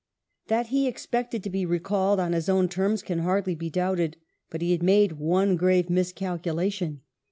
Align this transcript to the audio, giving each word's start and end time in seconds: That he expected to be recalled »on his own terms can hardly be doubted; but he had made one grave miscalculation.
That 0.47 0.69
he 0.69 0.87
expected 0.87 1.43
to 1.43 1.51
be 1.51 1.63
recalled 1.63 2.19
»on 2.19 2.33
his 2.33 2.49
own 2.49 2.67
terms 2.69 3.03
can 3.03 3.19
hardly 3.19 3.53
be 3.53 3.69
doubted; 3.69 4.17
but 4.49 4.63
he 4.63 4.71
had 4.71 4.81
made 4.81 5.11
one 5.19 5.55
grave 5.55 5.91
miscalculation. 5.91 7.01